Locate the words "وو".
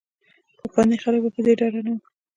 1.95-2.01